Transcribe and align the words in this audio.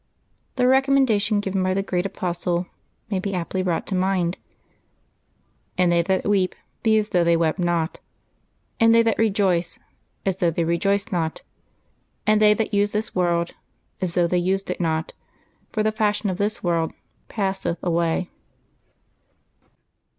—The 0.55 0.67
recommendation 0.67 1.41
given 1.41 1.61
by 1.61 1.75
the 1.75 1.83
great 1.83 2.07
Apostle 2.07 2.65
may 3.11 3.19
be 3.19 3.35
aptly 3.35 3.61
brought 3.61 3.85
to 3.85 3.93
mind:" 3.93 4.39
And 5.77 5.91
they 5.91 6.01
that 6.01 6.27
weep 6.27 6.55
be 6.81 6.97
as 6.97 7.09
though 7.09 7.23
they 7.23 7.37
wept 7.37 7.59
not; 7.59 7.99
and 8.79 8.95
they 8.95 9.03
that 9.03 9.19
rejoice, 9.19 9.77
as 10.25 10.37
though 10.37 10.49
they 10.49 10.63
rejoiced 10.63 11.11
not; 11.11 11.43
and 12.25 12.41
they 12.41 12.55
that 12.55 12.73
use 12.73 12.93
this 12.93 13.13
world, 13.13 13.51
as 14.01 14.15
though 14.15 14.25
they 14.25 14.39
used 14.39 14.71
it 14.71 14.81
not; 14.81 15.13
for 15.69 15.83
the 15.83 15.91
fashion 15.91 16.31
of 16.31 16.39
this 16.39 16.63
world 16.63 16.93
passeth 17.29 17.77
away." 17.83 18.31